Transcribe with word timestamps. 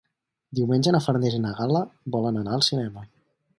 Diumenge 0.59 0.93
na 0.95 1.01
Farners 1.09 1.37
i 1.39 1.43
na 1.45 1.53
Gal·la 1.61 1.83
volen 2.17 2.43
anar 2.43 2.59
al 2.59 2.67
cinema. 2.73 3.07